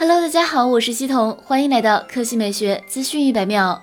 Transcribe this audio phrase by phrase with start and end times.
[0.00, 3.82] Hello，大家好，我是西彤，欢迎来到科技美学资讯一百秒。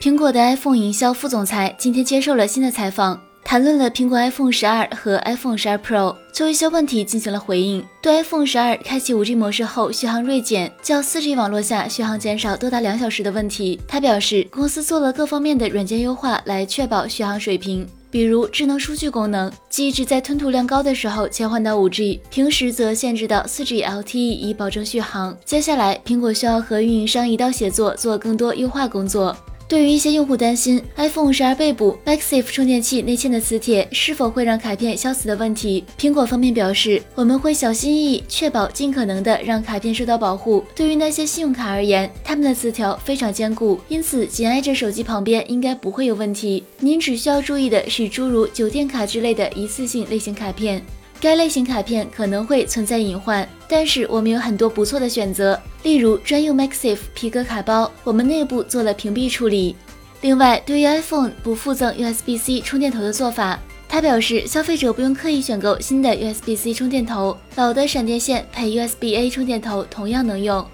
[0.00, 7.84] 苹果的 iPhone 营销副总裁今天接受了新的采访，谈论了苹果 iPhone 十二和 iPhone 十二 Pro，就一些问题进行了回应。
[8.00, 17.84] 对 iPhone 十二开启 5G 模式后续航锐减，较 4G 网络下续航减少多达两小时的问题，他表示公司做了各方面的软件优化来确保续航水平。
[18.12, 25.34] 比如智能数据功能，即只在吞吐量高的时候切换到 5G，平时则限制到 4G LTE 以保证续航。
[25.46, 29.34] 接下来，苹果需要和运营商一道协作，做更多优化工作。
[29.72, 40.62] 对于一些用户担心 iPhone 十二被捕 MagSafe 充电器内嵌的磁铁是否会让卡片消磁的问题，苹果方面表示，我们会小心翼翼，确保尽可能的让卡片受到保护。
[40.74, 46.62] 对于那些信用卡而言，它们的磁条非常坚固，因此紧挨着手机旁边应该不会有问题。
[46.80, 50.84] 您只需要注意的是，诸如酒店卡之类的一次性类型卡片。
[51.22, 59.76] 该类型卡片可能会存在隐患，但是我们有很多不错的选择，例如专用 MaxSafe 皮革卡包，我们内部做了屏蔽处理。
[60.20, 63.56] 另外，对于 iPhone 不附赠 USB-C 充电头的做法，
[63.88, 70.66] 他表示消费者不用刻意选购新的 USB-C 充电头，老的闪电线配 USB-A 充电头同样能用。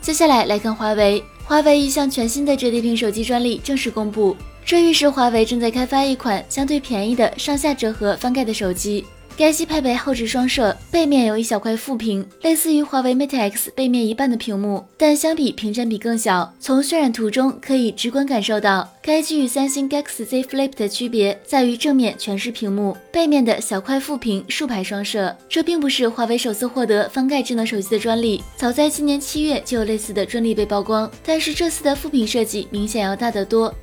[0.00, 9.04] 接下来来看华为，华为一项全新的折叠屏手机专利正式公布，这预示华为正在开发一款相对便宜的上下折合翻盖的手机。
[9.34, 16.52] 该机配备后置双摄，背面有一小块副屏，类似于华为 Mate X 背面一半的屏幕，但相比屏占比更小。
[16.60, 25.34] 从渲染图中可以直观感受到，该机与三星 Galaxy Z Flip 的区别在于正面全是屏幕，背面的小块副屏竖排双摄。
[25.48, 33.74] 这并不是华为首次获得翻盖智能手机的专利，早在今年七月就有类似的专利被曝光，但是这次的副屏设计明显要大得多。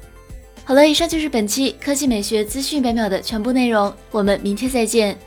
[0.64, 5.18] 好了，以上就是本期科技美学资讯百秒的全部内容，我们明天再见。